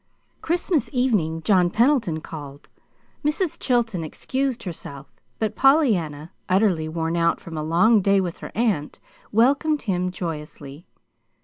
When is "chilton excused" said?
3.59-4.63